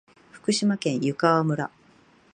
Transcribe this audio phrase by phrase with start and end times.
[0.31, 1.69] 福島県湯川村